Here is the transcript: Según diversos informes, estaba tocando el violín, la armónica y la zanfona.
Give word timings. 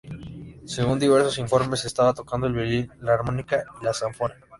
Según 0.65 0.97
diversos 0.97 1.37
informes, 1.37 1.85
estaba 1.85 2.15
tocando 2.15 2.47
el 2.47 2.53
violín, 2.53 2.91
la 3.01 3.13
armónica 3.13 3.63
y 3.79 3.85
la 3.85 3.93
zanfona. 3.93 4.33